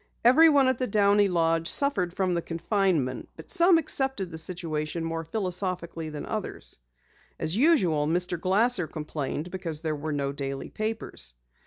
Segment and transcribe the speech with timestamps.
[0.25, 5.23] Everyone at the Downey lodge suffered from the confinement, but some accepted the situation more
[5.23, 6.79] philosophically than others.
[7.39, 8.41] As usual Mr.
[8.41, 11.35] Glasser complained because there were no daily papers.